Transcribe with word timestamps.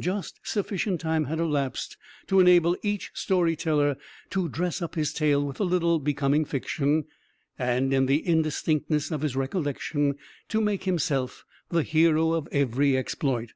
Just 0.00 0.40
sufficient 0.42 1.00
time 1.00 1.26
had 1.26 1.38
elapsed 1.38 1.96
to 2.26 2.40
enable 2.40 2.76
each 2.82 3.12
story 3.14 3.54
teller 3.54 3.96
to 4.30 4.48
dress 4.48 4.82
up 4.82 4.96
his 4.96 5.12
tale 5.12 5.46
with 5.46 5.60
a 5.60 5.62
little 5.62 6.00
becoming 6.00 6.44
fiction, 6.44 7.04
and, 7.56 7.92
in 7.94 8.06
the 8.06 8.18
indistinctness 8.26 9.12
of 9.12 9.20
his 9.20 9.36
recollection, 9.36 10.16
to 10.48 10.60
make 10.60 10.82
himself 10.82 11.44
the 11.68 11.84
hero 11.84 12.32
of 12.32 12.48
every 12.50 12.96
exploit. 12.96 13.52